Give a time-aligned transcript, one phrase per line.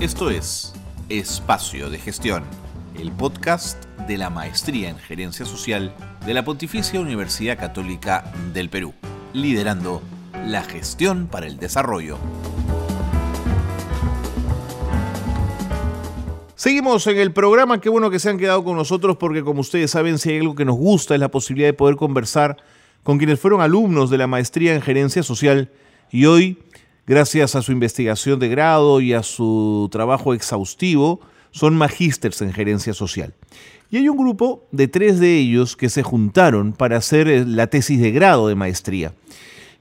[0.00, 0.72] Esto es
[1.08, 2.44] Espacio de Gestión,
[2.96, 5.92] el podcast de la Maestría en Gerencia Social
[6.24, 8.94] de la Pontificia Universidad Católica del Perú,
[9.32, 10.00] liderando
[10.46, 12.16] la gestión para el desarrollo.
[16.54, 19.90] Seguimos en el programa, qué bueno que se han quedado con nosotros porque como ustedes
[19.90, 22.56] saben, si hay algo que nos gusta es la posibilidad de poder conversar
[23.02, 25.72] con quienes fueron alumnos de la maestría en gerencia social
[26.12, 26.62] y hoy
[27.08, 32.92] gracias a su investigación de grado y a su trabajo exhaustivo, son magísters en gerencia
[32.92, 33.32] social.
[33.90, 37.68] Y hay un grupo de tres de ellos que se juntaron para hacer eh, la
[37.68, 39.14] tesis de grado de maestría.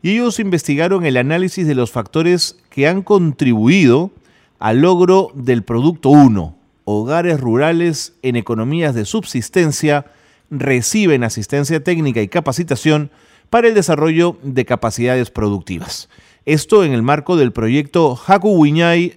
[0.02, 4.12] Y ellos investigaron el análisis de los factores que han contribuido
[4.60, 6.56] al logro del producto 1.
[6.86, 10.06] Hogares rurales en economías de subsistencia
[10.50, 13.12] reciben asistencia técnica y capacitación
[13.50, 16.08] para el desarrollo de capacidades productivas.
[16.48, 18.66] Esto en el marco del proyecto Haku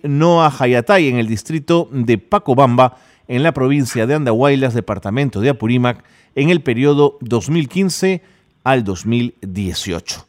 [0.03, 2.97] Noa Hayatay en el distrito de Pacobamba,
[3.29, 6.03] en la provincia de Andahuaylas, departamento de Apurímac,
[6.35, 8.21] en el periodo 2015
[8.65, 10.27] al 2018.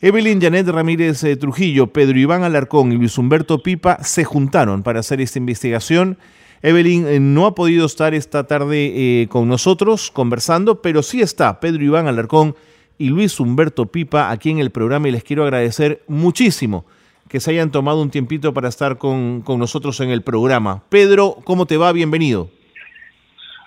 [0.00, 5.00] Evelyn Janet Ramírez eh, Trujillo, Pedro Iván Alarcón y Luis Humberto Pipa se juntaron para
[5.00, 6.18] hacer esta investigación.
[6.62, 11.58] Evelyn eh, no ha podido estar esta tarde eh, con nosotros conversando, pero sí está
[11.58, 12.54] Pedro Iván Alarcón
[12.98, 16.84] y Luis Humberto Pipa aquí en el programa y les quiero agradecer muchísimo
[17.28, 20.82] que se hayan tomado un tiempito para estar con, nosotros en el programa.
[20.88, 21.92] Pedro, ¿cómo te va?
[21.92, 22.50] Bienvenido.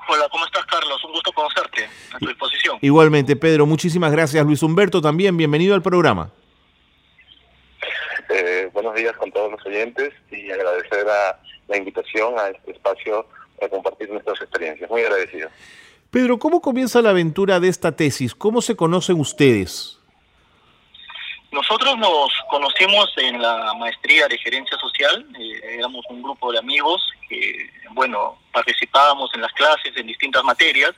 [0.10, 1.02] Hola, ¿cómo estás, Carlos?
[1.06, 2.78] Un gusto conocerte, a tu disposición.
[2.82, 4.46] Igualmente, Pedro, muchísimas gracias.
[4.46, 6.32] Luis Humberto también, bienvenido al programa.
[8.30, 13.26] Eh, buenos días con todos los oyentes y agradecer a la invitación a este espacio
[13.58, 14.90] para compartir nuestras experiencias.
[14.90, 15.50] Muy agradecido.
[16.12, 18.36] Pedro, ¿cómo comienza la aventura de esta tesis?
[18.36, 19.98] ¿Cómo se conocen ustedes?
[21.54, 27.02] Nosotros nos conocimos en la maestría de gerencia social, eh, éramos un grupo de amigos
[27.30, 30.92] que, bueno, participábamos en las clases en distintas materias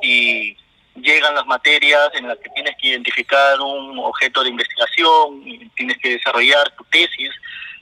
[0.00, 0.56] y
[0.94, 5.42] llegan las materias en las que tienes que identificar un objeto de investigación,
[5.74, 7.30] tienes que desarrollar tu tesis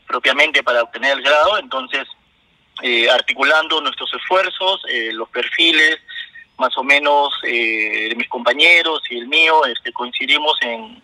[0.06, 2.06] propiamente para obtener el grado, entonces
[2.82, 5.98] eh, articulando nuestros esfuerzos, eh, los perfiles,
[6.58, 11.02] más o menos eh, mis compañeros y el mío este, coincidimos en,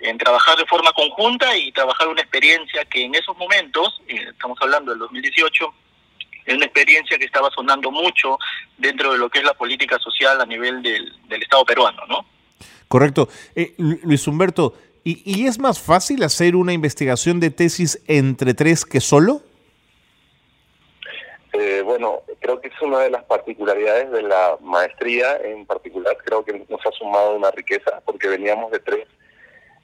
[0.00, 4.58] en trabajar de forma conjunta y trabajar una experiencia que en esos momentos, eh, estamos
[4.60, 5.74] hablando del 2018,
[6.46, 8.38] es una experiencia que estaba sonando mucho
[8.78, 12.24] dentro de lo que es la política social a nivel del, del Estado peruano, ¿no?
[12.88, 13.28] Correcto.
[13.54, 14.74] Eh, Luis Humberto,
[15.04, 19.42] ¿y, ¿y es más fácil hacer una investigación de tesis entre tres que solo?
[21.62, 26.16] Eh, bueno, creo que es una de las particularidades de la maestría en particular.
[26.24, 29.06] Creo que nos ha sumado una riqueza porque veníamos de tres.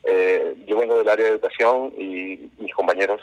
[0.05, 3.21] Eh, yo vengo del área de educación y mis compañeros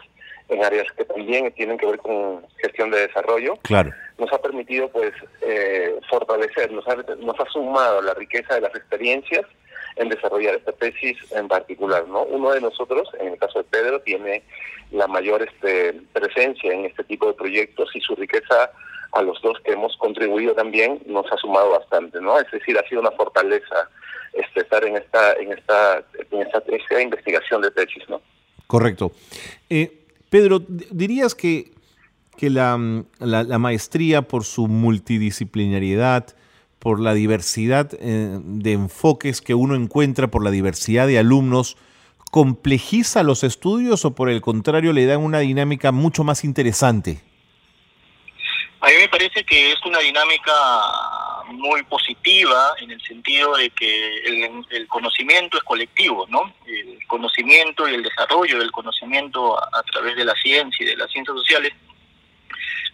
[0.49, 3.55] en áreas que también tienen que ver con gestión de desarrollo.
[3.63, 3.91] Claro.
[4.19, 8.75] Nos ha permitido pues eh, fortalecer, nos ha, nos ha sumado la riqueza de las
[8.75, 9.47] experiencias
[9.95, 12.07] en desarrollar esta tesis en particular.
[12.07, 12.23] ¿no?
[12.23, 14.43] Uno de nosotros, en el caso de Pedro, tiene
[14.91, 18.71] la mayor este, presencia en este tipo de proyectos y su riqueza
[19.13, 22.39] a los dos que hemos contribuido también nos ha sumado bastante, ¿no?
[22.39, 23.89] Es decir, ha sido una fortaleza
[24.33, 28.21] este, estar en esta, en esta, en esta, investigación de tesis, ¿no?
[28.65, 29.11] Correcto.
[29.69, 31.71] Eh, Pedro, dirías que,
[32.37, 32.79] que la,
[33.19, 36.35] la, maestría por su multidisciplinariedad,
[36.83, 41.77] por la diversidad eh, de enfoques que uno encuentra, por la diversidad de alumnos,
[42.29, 47.21] complejiza los estudios o por el contrario le dan una dinámica mucho más interesante?
[48.81, 50.51] A mí me parece que es una dinámica
[51.53, 56.53] muy positiva en el sentido de que el, el, conocimiento es colectivo, ¿no?
[56.67, 60.97] El conocimiento y el desarrollo del conocimiento a, a, través de la ciencia y de
[60.97, 61.71] las ciencias sociales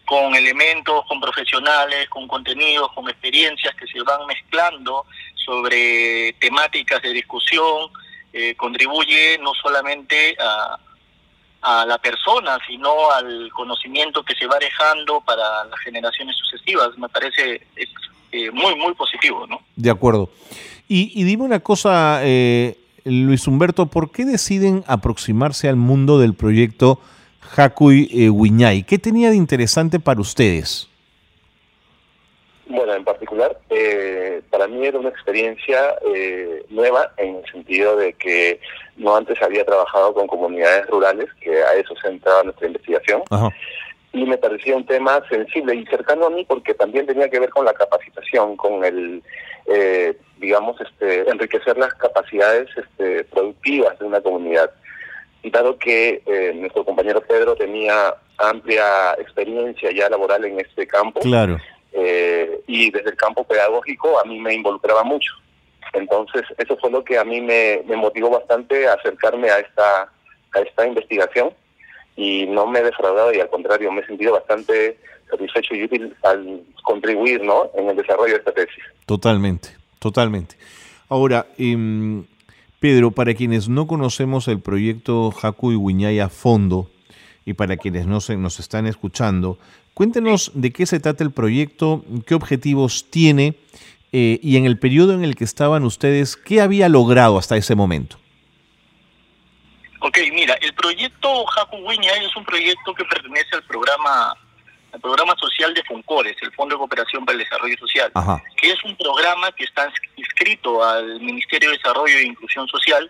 [0.06, 5.06] con elementos, con profesionales, con contenidos, con experiencias que se van mezclando
[5.36, 7.90] sobre temáticas de discusión,
[8.34, 10.78] eh, contribuye no solamente a,
[11.62, 16.98] a la persona, sino al conocimiento que se va dejando para las generaciones sucesivas.
[16.98, 17.90] Me parece es,
[18.32, 19.62] eh, muy, muy positivo, ¿no?
[19.76, 20.30] De acuerdo.
[20.88, 26.34] Y, y dime una cosa, eh, Luis Humberto, ¿por qué deciden aproximarse al mundo del
[26.34, 27.02] proyecto
[27.56, 30.90] Hakuy eh, ¿Qué tenía de interesante para ustedes?
[32.68, 38.14] Bueno, en particular, eh, para mí era una experiencia eh, nueva en el sentido de
[38.14, 38.60] que
[38.96, 43.24] no antes había trabajado con comunidades rurales, que a eso se centraba nuestra investigación.
[44.12, 47.50] Y me parecía un tema sensible y cercano a mí porque también tenía que ver
[47.50, 49.24] con la capacitación, con el,
[49.66, 54.72] eh, digamos, este, enriquecer las capacidades este, productivas de una comunidad.
[55.44, 61.20] Dado que eh, nuestro compañero Pedro tenía amplia experiencia ya laboral en este campo.
[61.22, 61.58] Claro.
[61.92, 65.32] Eh, y desde el campo pedagógico a mí me involucraba mucho.
[65.94, 70.04] Entonces, eso fue lo que a mí me, me motivó bastante a acercarme a esta,
[70.54, 71.52] a esta investigación
[72.16, 74.98] y no me he defraudado y al contrario, me he sentido bastante
[75.30, 77.72] satisfecho y útil al contribuir ¿no?
[77.76, 78.84] en el desarrollo de esta tesis.
[79.06, 79.70] Totalmente,
[80.00, 80.56] totalmente.
[81.08, 82.24] Ahora, eh,
[82.80, 86.90] Pedro, para quienes no conocemos el proyecto Haku y Wiñay a fondo,
[87.46, 89.60] y para quienes no se, nos están escuchando,
[89.94, 93.56] cuéntenos de qué se trata el proyecto, qué objetivos tiene
[94.12, 97.76] eh, y en el periodo en el que estaban ustedes, qué había logrado hasta ese
[97.76, 98.18] momento.
[100.02, 104.34] Ok, mira, el proyecto Haku Wiñay es un proyecto que pertenece al programa
[104.94, 108.12] el programa social de FUNCORES, el Fondo de Cooperación para el Desarrollo Social,
[108.58, 113.10] que es un programa que está inscrito al Ministerio de Desarrollo e Inclusión Social,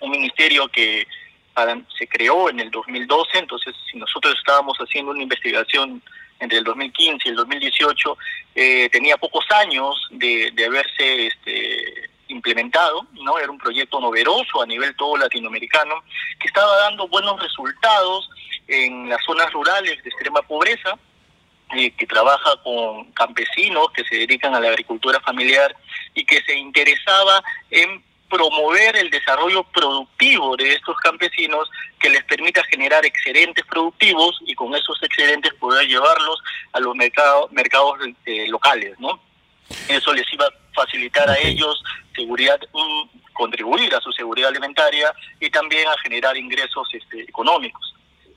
[0.00, 1.06] un ministerio que
[1.96, 6.02] se creó en el 2012, entonces si nosotros estábamos haciendo una investigación
[6.40, 8.18] entre el 2015 y el 2018,
[8.56, 13.38] eh, tenía pocos años de, de haberse este, implementado, ¿no?
[13.38, 16.02] Era un proyecto novedoso a nivel todo latinoamericano,
[16.40, 18.28] que estaba dando buenos resultados
[18.68, 20.98] en las zonas rurales de extrema pobreza,
[21.76, 25.74] eh, que trabaja con campesinos que se dedican a la agricultura familiar
[26.14, 31.70] y que se interesaba en promover el desarrollo productivo de estos campesinos
[32.00, 37.50] que les permita generar excedentes productivos y con esos excedentes poder llevarlos a los mercados
[37.52, 39.20] mercados eh, locales, ¿no?
[39.88, 41.82] Eso les iba a facilitar a ellos
[42.14, 42.60] seguridad,
[43.32, 47.93] contribuir a su seguridad alimentaria y también a generar ingresos este, económicos.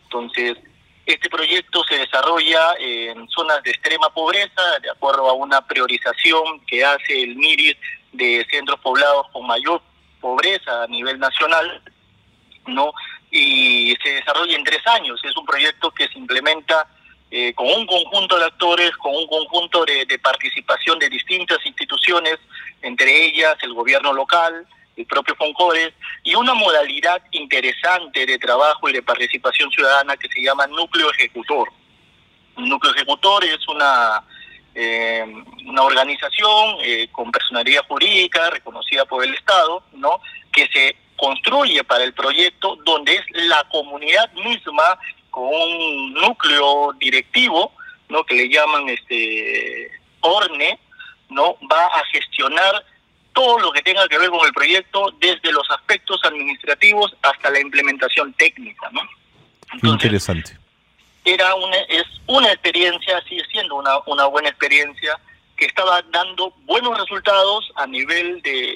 [0.07, 0.57] Entonces,
[1.05, 6.83] este proyecto se desarrolla en zonas de extrema pobreza, de acuerdo a una priorización que
[6.83, 7.75] hace el MIRIS
[8.13, 9.81] de centros poblados con mayor
[10.21, 11.81] pobreza a nivel nacional,
[12.67, 12.91] ¿no?
[13.31, 15.19] Y se desarrolla en tres años.
[15.23, 16.87] Es un proyecto que se implementa
[17.29, 22.37] eh, con un conjunto de actores, con un conjunto de, participación de distintas instituciones,
[22.81, 24.65] entre ellas el gobierno local,
[24.97, 30.41] el propio FONCORES, y una modalidad interesante de trabajo y de participación ciudadana que se
[30.41, 31.71] llama núcleo ejecutor.
[32.57, 34.23] Núcleo ejecutor es una,
[34.73, 35.23] eh,
[35.67, 40.19] una organización eh, con personalidad jurídica reconocida por el Estado, ¿no?
[40.51, 44.99] que se construye para el proyecto donde es la comunidad misma
[45.29, 47.71] con un núcleo directivo,
[48.09, 48.23] ¿no?
[48.23, 49.91] que le llaman este
[50.21, 50.79] ORNE,
[51.29, 51.57] ¿no?
[51.71, 52.83] va a gestionar
[53.37, 57.59] todo lo que tenga que ver con el proyecto, desde los aspectos administrativos hasta la
[57.59, 59.01] implementación técnica, ¿no?
[59.91, 60.57] Interesante.
[61.23, 65.19] Era una, es una experiencia, sigue siendo una, una buena experiencia,
[65.55, 68.75] que estaba dando buenos resultados a nivel de,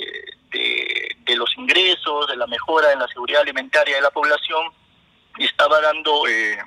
[0.51, 4.67] de, de los ingresos, de la mejora en la seguridad alimentaria de la población,
[5.39, 6.59] y estaba dando eh,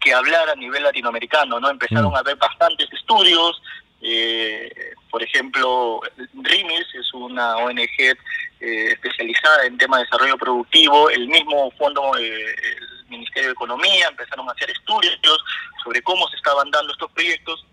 [0.00, 1.70] que hablar a nivel latinoamericano, ¿no?
[1.70, 2.16] Empezaron mm.
[2.16, 3.62] a haber bastantes estudios,
[4.00, 6.00] eh, por ejemplo,
[6.34, 8.14] RIMIS es una ONG eh,
[8.92, 12.56] especializada en temas de desarrollo productivo, el mismo fondo, el
[13.08, 15.18] Ministerio de Economía, empezaron a hacer estudios
[15.82, 17.66] sobre cómo se estaban dando estos proyectos,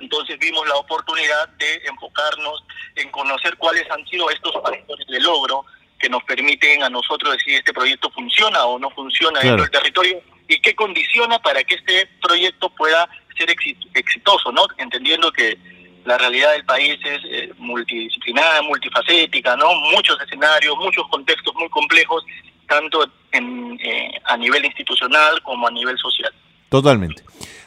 [0.00, 5.64] entonces vimos la oportunidad de enfocarnos en conocer cuáles han sido estos factores de logro
[5.98, 10.22] que nos permiten a nosotros decir este proyecto funciona o no funciona dentro del territorio
[10.48, 13.54] y qué condiciona para que este proyecto pueda ser
[13.94, 14.66] exitoso, ¿no?
[14.78, 15.58] Entendiendo que
[16.06, 19.74] la realidad del país es eh, multidisciplinaria, multifacética, ¿no?
[19.92, 22.24] Muchos escenarios, muchos contextos muy complejos,
[22.68, 26.32] tanto eh, a nivel institucional como a nivel social.
[26.68, 27.22] Totalmente.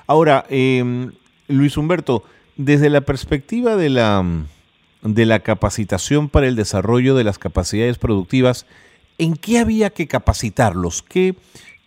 [0.07, 0.83] Ahora, eh,
[1.47, 2.23] Luis Humberto,
[2.55, 4.23] desde la perspectiva de la
[5.01, 8.65] de la capacitación para el desarrollo de las capacidades productivas,
[9.17, 11.03] ¿en qué había que capacitarlos?
[11.03, 11.35] ¿Qué,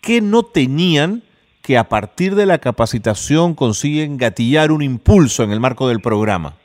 [0.01, 1.21] qué no tenían
[1.63, 6.57] que a partir de la capacitación consiguen gatillar un impulso en el marco del programa?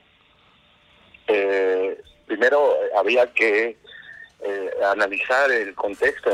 [1.28, 3.76] Eh, primero había que
[4.40, 6.30] eh, analizar el contexto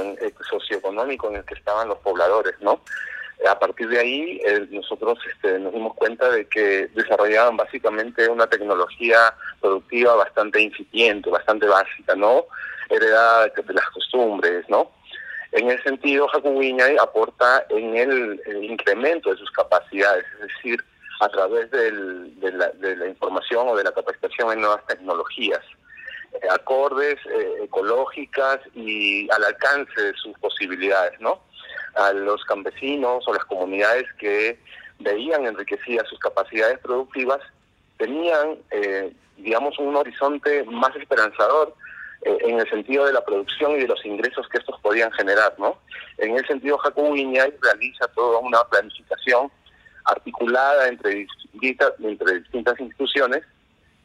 [0.50, 2.80] socioeconómico en el que estaban los pobladores, ¿no?
[3.46, 8.46] A partir de ahí, eh, nosotros este, nos dimos cuenta de que desarrollaban básicamente una
[8.46, 12.46] tecnología productiva bastante incipiente, bastante básica, ¿no?
[12.88, 14.90] Heredada de las costumbres, ¿no?
[15.54, 20.84] En ese sentido, Jacubiñay aporta en el, incremento de sus capacidades, es decir,
[21.20, 25.60] a través del, de, la, de, la, información o de la capacitación en nuevas tecnologías,
[26.32, 31.40] eh, acordes, eh, ecológicas y al alcance de sus posibilidades, ¿no?
[31.94, 34.58] a los campesinos o las comunidades que
[34.98, 37.38] veían enriquecidas sus capacidades productivas,
[37.96, 41.76] tenían, eh, digamos, un horizonte más esperanzador
[42.24, 45.78] en el sentido de la producción y de los ingresos que estos podían generar, ¿no?
[46.18, 49.50] En ese sentido, Jacobo Iñay realiza toda una planificación
[50.04, 53.42] articulada entre distintas, entre distintas instituciones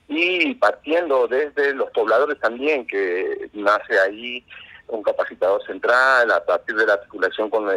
[0.07, 4.43] y partiendo desde los pobladores también, que nace ahí
[4.87, 7.67] un capacitador central a partir de la articulación con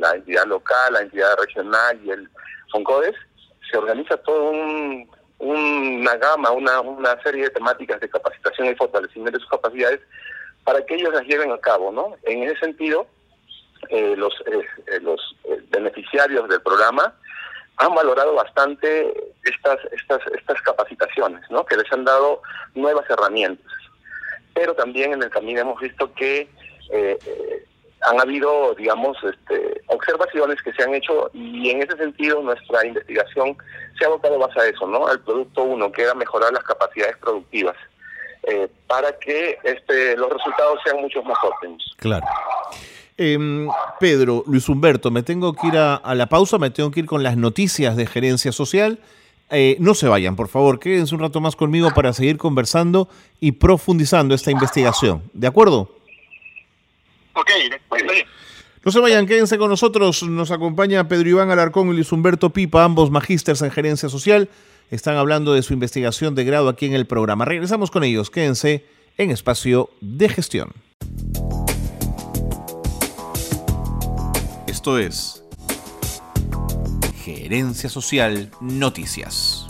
[0.00, 2.28] la entidad local, la entidad regional y el
[2.70, 3.14] FONCODES,
[3.70, 5.08] se organiza todo un,
[5.42, 10.00] una gama, una, una serie de temáticas de capacitación y fortalecimiento de sus capacidades
[10.62, 12.14] para que ellos las lleven a cabo, ¿no?
[12.22, 13.08] En ese sentido,
[13.88, 17.12] eh, los, eh, los eh, beneficiarios del programa
[17.78, 21.64] han valorado bastante estas, estas, estas capacitaciones, ¿no?
[21.64, 22.40] Que les han dado
[22.76, 23.72] nuevas herramientas.
[24.54, 26.48] Pero también en el camino hemos visto que
[28.04, 33.56] han habido, digamos, este, observaciones que se han hecho y en ese sentido nuestra investigación
[33.98, 35.06] se ha abocado más a eso, ¿no?
[35.06, 37.76] Al producto uno, que era mejorar las capacidades productivas
[38.44, 41.94] eh, para que este, los resultados sean mucho más óptimos.
[41.96, 42.26] Claro.
[43.16, 43.68] Em,
[44.00, 47.22] Pedro, Luis Humberto, me tengo que ir a, la pausa, me tengo que ir con
[47.22, 48.98] las noticias de gerencia social.
[49.50, 53.52] Eh, no se vayan, por favor, quédense un rato más conmigo para seguir conversando y
[53.52, 55.22] profundizando esta investigación.
[55.34, 56.01] ¿De acuerdo?
[57.34, 57.50] Ok,
[58.84, 60.22] No se vayan, quédense con nosotros.
[60.22, 64.48] Nos acompaña Pedro Iván Alarcón y Luis Humberto Pipa, ambos magísters en gerencia social.
[64.90, 67.44] Están hablando de su investigación de grado aquí en el programa.
[67.44, 68.30] Regresamos con ellos.
[68.30, 68.84] Quédense
[69.16, 70.72] en espacio de gestión.
[74.66, 75.44] Esto es
[77.22, 79.61] Gerencia Social Noticias.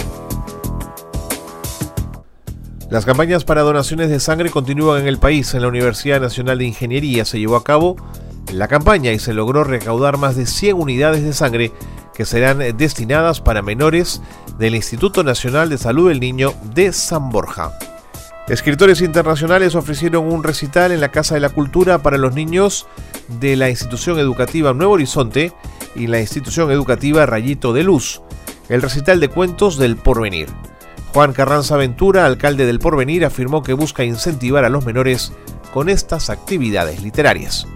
[2.92, 5.54] Las campañas para donaciones de sangre continúan en el país.
[5.54, 7.96] En la Universidad Nacional de Ingeniería se llevó a cabo
[8.52, 11.72] la campaña y se logró recaudar más de 100 unidades de sangre
[12.12, 14.20] que serán destinadas para menores
[14.58, 17.72] del Instituto Nacional de Salud del Niño de San Borja.
[18.46, 22.86] Escritores internacionales ofrecieron un recital en la Casa de la Cultura para los niños
[23.40, 25.54] de la institución educativa Nuevo Horizonte
[25.96, 28.20] y la institución educativa Rayito de Luz,
[28.68, 30.48] el recital de cuentos del porvenir.
[31.12, 35.32] Juan Carranza Ventura, alcalde del Porvenir, afirmó que busca incentivar a los menores
[35.74, 37.66] con estas actividades literarias.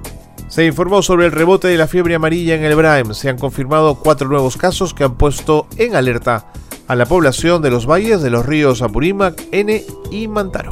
[0.48, 3.12] Se informó sobre el rebote de la fiebre amarilla en el Braem.
[3.12, 6.46] Se han confirmado cuatro nuevos casos que han puesto en alerta
[6.88, 10.70] a la población de los valles de los ríos Apurímac, N y Mantaro.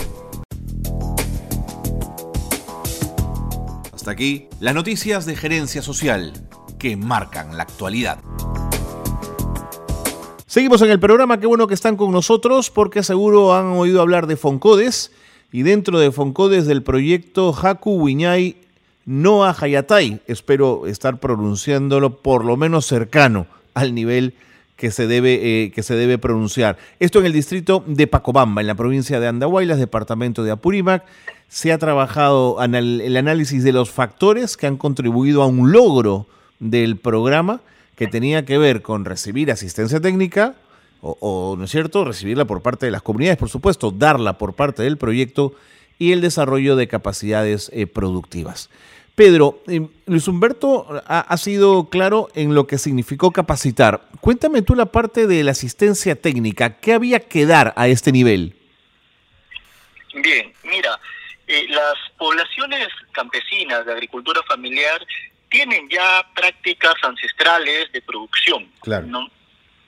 [3.93, 8.19] Hasta aquí las noticias de gerencia social que marcan la actualidad.
[10.55, 14.29] Seguimos en el programa, qué bueno que están con nosotros porque seguro han oído hablar
[14.29, 15.11] de Foncodes
[15.51, 18.59] y dentro de Foncodes del proyecto Haku Wiñay
[19.05, 20.21] Noa Hayatay.
[20.29, 24.35] Espero estar pronunciándolo por lo menos cercano al nivel
[24.77, 26.79] que se debe, eh, que se debe pronunciar.
[27.01, 31.03] Esto en el distrito de Pacobamba, en la provincia de Andahuaylas, departamento de Apurímac.
[31.49, 36.29] Se ha trabajado el análisis de los factores que han contribuido a un logro
[36.61, 37.61] del programa
[37.97, 40.55] que tenía que ver con recibir asistencia técnica,
[41.01, 44.83] o, ¿no es cierto?, recibirla por parte de las comunidades, por supuesto, darla por parte
[44.83, 45.55] del proyecto
[45.99, 48.71] y el desarrollo de capacidades eh, productivas.
[49.15, 54.09] Pedro, eh, Luis Humberto ha, sido claro en lo que significó capacitar.
[54.21, 56.81] Cuéntame tú la parte de la asistencia técnica.
[56.81, 58.57] ¿Qué había que dar a este nivel?
[60.15, 60.99] Bien, mira,
[61.47, 65.07] eh, las poblaciones campesinas de agricultura familiar
[65.49, 68.71] tienen ya prácticas ancestrales de producción.
[68.81, 69.29] Claro.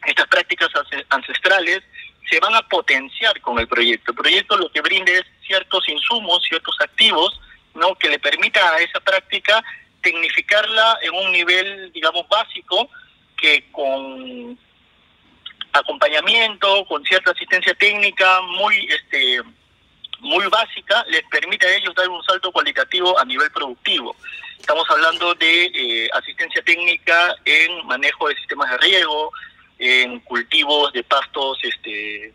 [0.04, 0.68] Estas prácticas
[1.10, 1.82] ancestrales
[2.28, 4.12] se van a potenciar con el proyecto.
[4.12, 7.40] El proyecto lo que brinda es ciertos insumos, ciertos activos,
[7.75, 7.94] ¿no?
[7.94, 9.62] que le permita a esa práctica
[10.02, 12.88] tecnificarla en un nivel, digamos, básico,
[13.36, 14.58] que con
[15.72, 19.42] acompañamiento, con cierta asistencia técnica muy este
[20.20, 24.16] muy básica, les permite a ellos dar un salto cualitativo a nivel productivo.
[24.58, 29.32] Estamos hablando de eh, asistencia técnica en manejo de sistemas de riego,
[29.78, 32.32] en cultivos de pastos, este,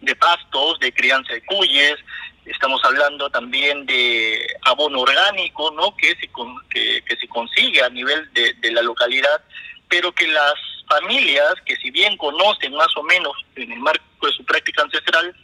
[0.00, 1.96] de pastos, de crianza de cuyes.
[2.44, 5.96] Estamos hablando también de abono orgánico, ¿no?
[5.96, 6.28] Que se
[6.70, 9.42] que, se consigue a nivel de, de la localidad,
[9.88, 10.54] pero que las
[10.88, 15.34] familias que si bien conocen más o menos en el marco de su práctica ancestral,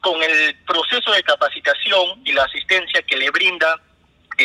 [0.00, 3.80] con el proceso de capacitación y la asistencia que le brinda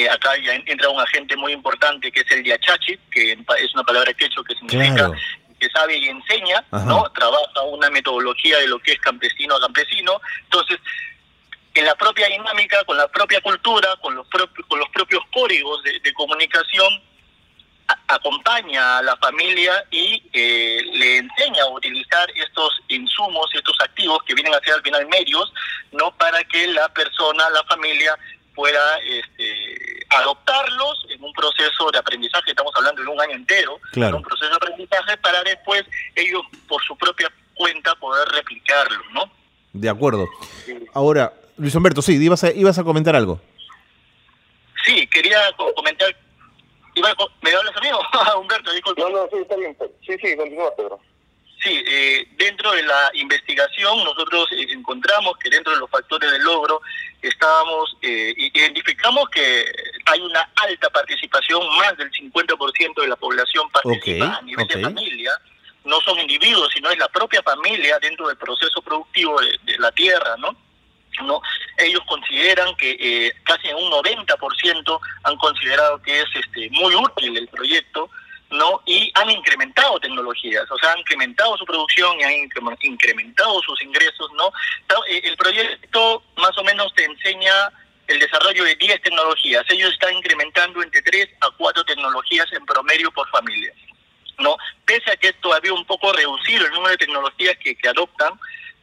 [0.09, 4.13] acá ya entra un agente muy importante que es el diachachi, que es una palabra
[4.13, 5.11] quechua que significa
[5.59, 7.09] que sabe y enseña, ¿no?
[7.11, 10.19] Trabaja una metodología de lo que es campesino a campesino.
[10.43, 10.77] Entonces,
[11.73, 15.81] en la propia dinámica, con la propia cultura, con los propios, con los propios códigos
[15.83, 17.01] de, comunicación,
[18.07, 24.33] acompaña a la familia y eh, le enseña a utilizar estos insumos, estos activos que
[24.33, 25.51] vienen a ser al final medios
[25.91, 28.17] no para que la persona, la familia
[28.55, 29.42] pueda este,
[30.17, 34.17] adoptarlos en un proceso de aprendizaje, estamos hablando de un año entero, claro.
[34.17, 35.83] un proceso de aprendizaje para después
[36.15, 39.31] ellos por su propia cuenta poder replicarlo, ¿no?
[39.73, 40.27] De acuerdo.
[40.93, 43.41] Ahora, Luis Humberto, sí, ibas a, ibas a comentar algo.
[44.85, 45.39] Sí, quería
[45.75, 46.15] comentar.
[47.41, 47.99] ¿Me hablas, amigo?
[48.39, 49.01] Humberto, disculpa.
[49.03, 49.75] No, no, sí, está bien.
[50.05, 50.99] Sí, sí, continúa, Pedro.
[51.63, 56.39] Sí, eh, dentro de la investigación nosotros eh, encontramos que dentro de los factores de
[56.39, 56.81] logro
[57.21, 59.63] estábamos, eh, identificamos que
[60.05, 65.31] hay una alta participación, más del 50% de la población participa a nivel de familia,
[65.85, 69.91] no son individuos, sino es la propia familia dentro del proceso productivo de, de la
[69.91, 70.55] tierra, ¿no?
[71.21, 71.41] no
[71.77, 77.47] ellos consideran que eh, casi un 90% han considerado que es este muy útil el
[77.49, 78.09] proyecto
[78.49, 82.33] no y han incrementado tecnologías o sea han incrementado su producción y han
[82.81, 84.51] incrementado sus ingresos no
[85.09, 87.53] eh, el proyecto más o menos te enseña
[88.07, 93.11] el desarrollo de 10 tecnologías ellos están incrementando entre 3 a 4 tecnologías en promedio
[93.11, 93.73] por familia
[94.39, 97.89] no pese a que es todavía un poco reducido el número de tecnologías que, que
[97.89, 98.33] adoptan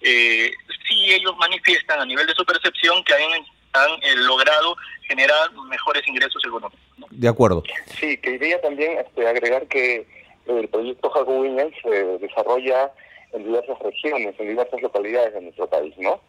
[0.01, 0.53] eh,
[0.89, 6.07] sí ellos manifiestan a nivel de su percepción que han, han eh, logrado generar mejores
[6.07, 6.81] ingresos económicos.
[7.11, 7.63] De acuerdo.
[7.99, 10.07] Sí, quería también este, agregar que
[10.47, 12.93] el proyecto Jacobiña se desarrolla
[13.33, 16.21] en diversas regiones, en diversas localidades de nuestro país, ¿no?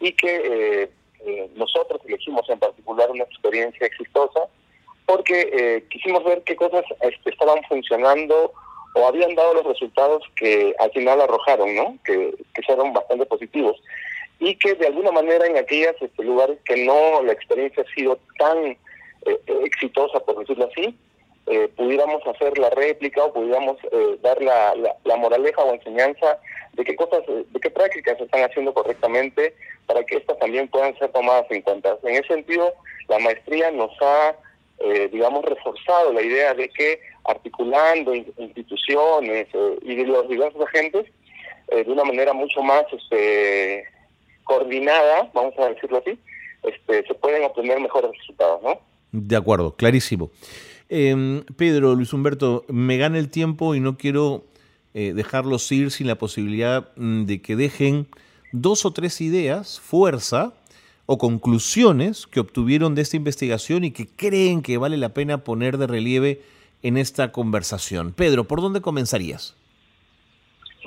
[0.00, 0.90] Y que eh,
[1.54, 4.40] nosotros elegimos en particular una experiencia exitosa
[5.06, 8.52] porque quisimos ver qué cosas este, estaban funcionando
[8.94, 11.98] o habían dado los resultados que al final arrojaron, ¿no?
[12.04, 13.80] Que, que fueron bastante positivos
[14.42, 18.18] y que de alguna manera en aquellos este, lugares que no la experiencia ha sido
[18.38, 18.76] tan
[19.24, 20.98] eh, exitosa, por decirlo así,
[21.46, 24.74] eh, pudiéramos hacer la réplica o pudiéramos eh, dar la,
[25.04, 26.40] la, moraleja o enseñanza
[26.72, 29.54] de qué cosas, de qué prácticas se están haciendo correctamente
[29.86, 31.96] para que estas también puedan ser tomadas en cuenta.
[32.02, 32.72] En ese sentido,
[33.08, 34.34] la maestría nos ha,
[35.10, 41.06] digamos, reforzado la idea de que articulando instituciones eh, y los diversos agentes
[41.68, 43.84] eh, de una manera mucho más este,
[44.44, 46.18] coordinada, vamos a decirlo así,
[46.62, 48.80] este, se pueden obtener mejores resultados, ¿no?
[49.12, 50.30] De acuerdo, clarísimo.
[50.88, 54.44] Em, Pedro, Luis Humberto, me gana el tiempo y no quiero
[54.94, 58.08] eh, dejarlos ir sin la posibilidad mm, de que dejen
[58.52, 60.52] dos o tres ideas, fuerza
[61.06, 65.78] o conclusiones que obtuvieron de esta investigación y que creen que vale la pena poner
[65.78, 66.42] de relieve
[66.82, 68.12] en esta conversación.
[68.12, 69.56] Pedro, ¿por dónde comenzarías?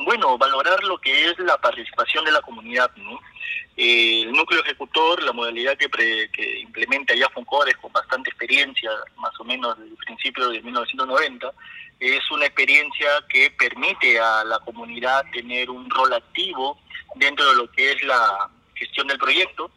[0.06, 3.19] Bueno, valorar lo que es la participación de la comunidad, ¿no?
[3.77, 5.89] El núcleo ejecutor, la modalidad que,
[6.31, 11.51] que implementa ya FONCODES con bastante experiencia, más o menos desde el principio de 1990,
[11.99, 16.79] es una experiencia que permite a la comunidad tener un rol activo
[17.15, 19.69] dentro de lo que es la gestión del proyecto,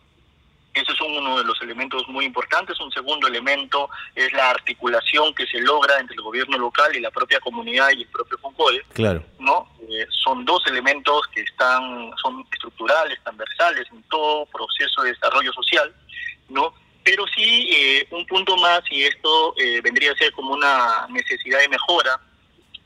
[0.78, 2.78] ese es uno de los elementos muy importantes.
[2.80, 7.10] Un segundo elemento es la articulación que se logra entre el gobierno local y la
[7.10, 8.82] propia comunidad y el propio FONCODE.
[8.94, 9.22] Claro.
[9.38, 9.68] ¿no?
[9.88, 15.94] Eh, son dos elementos que están son estructurales, transversales en todo proceso de desarrollo social,
[16.48, 16.74] ¿no?
[17.04, 21.60] Pero sí, eh, un punto más, y esto eh, vendría a ser como una necesidad
[21.60, 22.20] de mejora,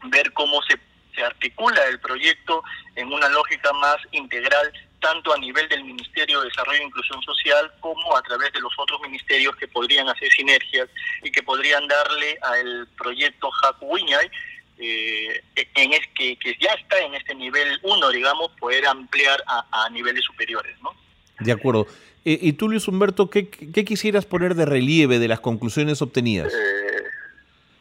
[0.05, 0.79] ver cómo se,
[1.15, 2.63] se articula el proyecto
[2.95, 7.71] en una lógica más integral tanto a nivel del Ministerio de Desarrollo e Inclusión Social
[7.81, 10.89] como a través de los otros ministerios que podrían hacer sinergias
[11.23, 14.31] y que podrían darle al proyecto Hakuwiñay,
[14.79, 15.43] eh,
[15.75, 20.25] en es, que, que, ya está en este nivel 1, digamos, poder ampliar a, niveles
[20.25, 20.75] superiores.
[20.83, 20.95] ¿no?
[21.41, 21.87] De acuerdo.
[22.25, 26.53] Eh, y tú, Luis Humberto, ¿qué, ¿qué, quisieras poner de relieve de las conclusiones obtenidas?
[26.55, 27.03] Eh,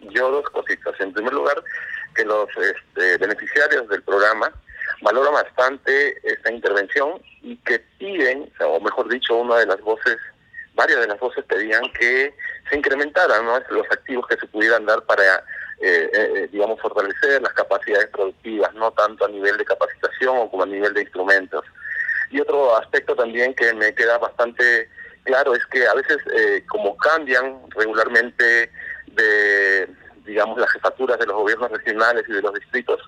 [0.10, 0.99] yo dos cositas.
[0.99, 1.63] En primer lugar,
[2.15, 4.51] que los este, beneficiarios del programa
[5.01, 10.17] valora bastante esta intervención y que piden, o mejor dicho, una de las voces,
[10.75, 12.33] varias de las voces pedían que
[12.69, 15.43] se incrementaran los activos que se pudieran dar para,
[15.81, 20.67] eh, eh, digamos, fortalecer las capacidades productivas, no tanto a nivel de capacitación como a
[20.67, 21.65] nivel de instrumentos.
[22.29, 24.87] Y otro aspecto también que me queda bastante
[25.23, 28.71] claro es que a veces, eh, como cambian regularmente
[29.07, 29.89] de,
[30.25, 33.01] digamos, las jefaturas de los gobiernos regionales y de los distritos,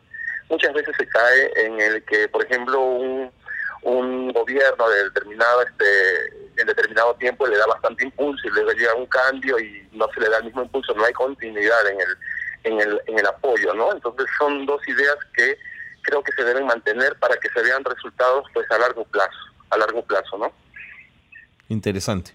[0.54, 3.32] muchas veces se cae en el que, por ejemplo, un,
[3.82, 8.94] un gobierno de determinado este en determinado tiempo le da bastante impulso y luego llega
[8.94, 12.18] un cambio y no se le da el mismo impulso, no hay continuidad en el
[12.66, 13.92] en el en el apoyo, ¿no?
[13.92, 15.58] Entonces son dos ideas que
[16.04, 19.40] creo que se deben mantener para que se vean resultados pues a largo plazo,
[19.72, 20.54] a largo plazo, ¿no?
[21.68, 22.34] Interesante.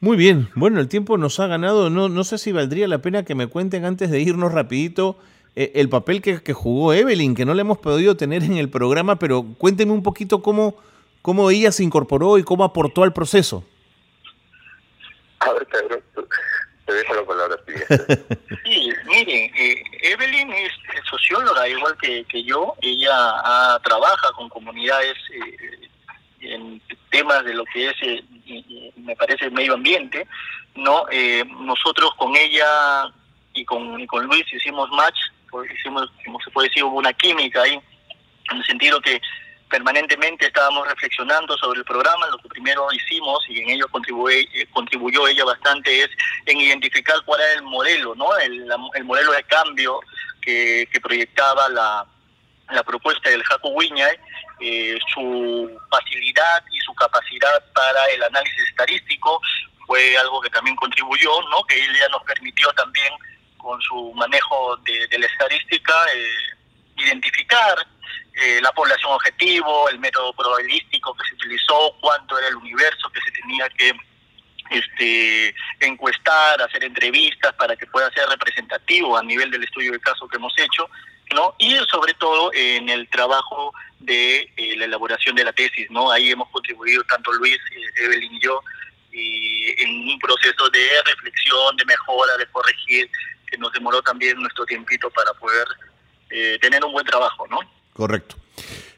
[0.00, 3.24] Muy bien, bueno, el tiempo nos ha ganado, no, no sé si valdría la pena
[3.24, 5.16] que me cuenten antes de irnos rapidito
[5.54, 9.18] eh, el papel que, jugó Evelyn, que no le hemos podido tener en el programa,
[9.18, 10.76] pero cuénteme un poquito cómo,
[11.20, 13.64] cómo ella se incorporó y cómo aportó al proceso.
[15.40, 16.00] A ver, Pedro,
[16.86, 17.56] te dejo la palabra.
[18.64, 20.72] sí, miren, eh, Evelyn es
[21.10, 22.74] socióloga igual que, que yo.
[22.80, 25.88] Ella ah, trabaja con comunidades eh,
[26.40, 30.26] en temas de lo que es, eh, me parece, el medio ambiente.
[30.76, 31.04] no
[31.60, 33.12] Nosotros con ella
[33.54, 35.18] y con, y con Luis hicimos match,
[35.74, 37.80] hicimos, como se puede decir, hubo una química ahí,
[38.50, 39.20] en el sentido que
[39.72, 45.26] permanentemente estábamos reflexionando sobre el programa, lo que primero hicimos y en ello eh, contribuyó
[45.26, 46.10] ella bastante es
[46.44, 48.36] en identificar cuál era el modelo, ¿no?
[48.36, 50.00] El, el modelo de cambio
[50.42, 52.06] que, que proyectaba la,
[52.70, 54.16] la propuesta del Jaco Wiñay,
[54.60, 59.40] eh, su facilidad y su capacidad para el análisis estadístico
[59.86, 61.64] fue algo que también contribuyó, ¿no?
[61.64, 63.12] Que ella nos permitió también
[63.62, 67.86] con su manejo de, la estadística eh, identificar
[68.34, 73.20] eh, la población objetivo, el método probabilístico que se utilizó, cuánto era el universo que
[73.20, 73.92] se tenía que
[74.70, 80.26] este, encuestar, hacer entrevistas para que pueda ser representativo a nivel del estudio de caso
[80.28, 80.88] que hemos hecho,
[81.34, 81.54] ¿no?
[81.58, 86.10] Y sobre todo en el trabajo de eh, la elaboración de la tesis, ¿no?
[86.10, 87.58] Ahí hemos contribuido tanto Luis,
[87.96, 88.62] Evelyn y yo
[89.14, 93.10] en un proceso de reflexión, de mejora, de corregir,
[93.52, 95.66] que nos demoró también nuestro tiempito para poder
[96.62, 97.58] tener un buen trabajo, ¿no?
[97.92, 98.36] Correcto.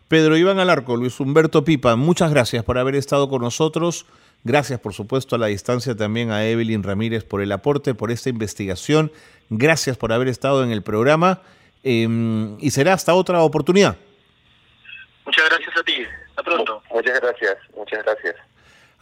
[0.06, 4.06] Pedro Iván Alarco, Luis Humberto Pipa, muchas gracias por haber estado con nosotros.
[4.44, 8.28] Gracias, por supuesto, a la distancia también a Evelyn Ramírez por el aporte, por esta
[8.28, 9.10] investigación.
[9.50, 11.40] Gracias por haber estado en el programa
[11.82, 13.96] em, y será hasta otra oportunidad.
[15.24, 16.06] Muchas gracias a ti.
[16.28, 16.82] Hasta pronto.
[16.92, 17.56] Muchas gracias.
[17.74, 18.36] Muchas gracias.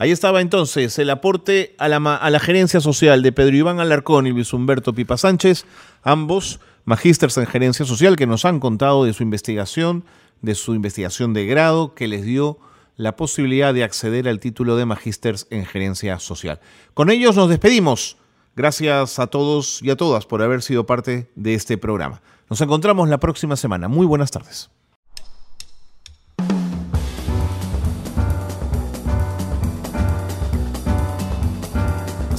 [0.02, 4.52] Ahí estaba entonces el aporte a la, gerencia social de Pedro Iván Alarcón y Luis
[4.52, 5.64] Humberto Pipa Sánchez,
[6.02, 10.04] ambos magísters en gerencia social que nos han contado de su investigación,
[10.40, 12.58] de su investigación de grado que les dio
[12.96, 16.58] la posibilidad de acceder al título de magísters en gerencia social.
[16.94, 18.16] Con ellos nos despedimos.
[18.56, 22.22] Gracias a todos y a todas por haber sido parte de este programa.
[22.50, 23.86] Nos encontramos la próxima semana.
[23.86, 24.68] Muy buenas tardes.